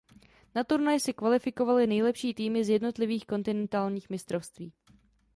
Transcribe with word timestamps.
Na 0.55 0.63
turnaj 0.63 0.99
se 0.99 1.13
kvalifikovaly 1.13 1.87
nejlepší 1.87 2.33
týmy 2.33 2.63
z 2.63 2.69
jednotlivých 2.69 3.25
kontinentálních 3.25 4.09
mistrovství. 4.09 4.73